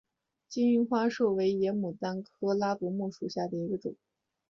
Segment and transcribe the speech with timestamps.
[0.49, 3.93] 金花树为野牡丹科柏拉木属下的一个种。